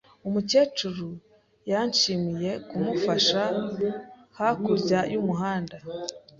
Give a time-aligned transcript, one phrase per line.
[0.27, 1.07] Umukecuru
[1.71, 3.41] yanshimiye kumufasha
[4.37, 5.75] hakurya y'umuhanda.